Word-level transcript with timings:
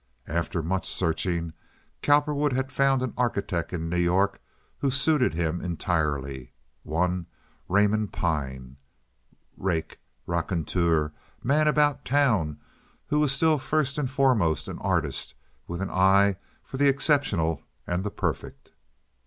After 0.25 0.63
much 0.63 0.89
searching 0.89 1.53
Cowperwood 2.01 2.53
had 2.53 2.71
found 2.71 3.03
an 3.03 3.13
architect 3.15 3.71
in 3.71 3.87
New 3.87 3.99
York 3.99 4.41
who 4.79 4.89
suited 4.89 5.35
him 5.35 5.61
entirely—one 5.61 7.27
Raymond 7.69 8.11
Pyne, 8.11 8.77
rake, 9.57 9.99
raconteur, 10.25 11.13
man 11.43 11.67
about 11.67 12.03
town—who 12.03 13.19
was 13.19 13.31
still 13.31 13.59
first 13.59 13.99
and 13.99 14.09
foremost 14.09 14.67
an 14.67 14.79
artist, 14.79 15.35
with 15.67 15.83
an 15.83 15.91
eye 15.91 16.37
for 16.63 16.77
the 16.77 16.89
exceptional 16.89 17.61
and 17.85 18.03
the 18.03 18.09
perfect. 18.09 18.71